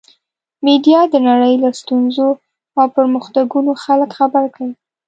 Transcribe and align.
میډیا 0.65 1.01
د 1.09 1.15
نړۍ 1.27 1.53
له 1.63 1.69
ستونزو 1.79 2.27
او 2.79 2.85
پرمختګونو 2.97 3.71
خلک 3.83 4.09
خبر 4.19 4.43
کړل. 4.55 4.71